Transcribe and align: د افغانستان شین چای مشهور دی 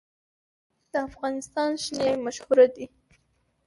د 0.91 0.93
افغانستان 1.07 1.71
شین 1.83 2.01
چای 2.05 2.13
مشهور 2.25 2.59
دی 2.75 2.85